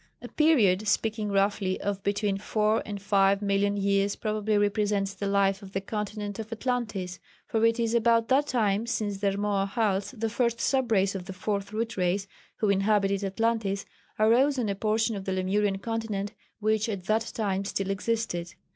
[0.23, 5.61] ]A period speaking roughly of between four and five million years probably represents the life
[5.61, 10.27] of the continent of Atlantis, for it is about that time since the Rmoahals, the
[10.27, 12.25] first sub race of the Fourth Root Race
[12.57, 13.85] who inhabited Atlantis,
[14.17, 18.55] arose on a portion of the Lemurian Continent which at that time still existed.